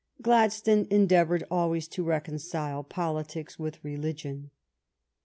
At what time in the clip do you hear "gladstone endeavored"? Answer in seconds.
0.19-1.43